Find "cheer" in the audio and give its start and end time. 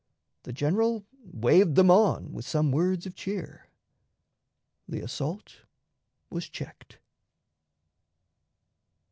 3.13-3.67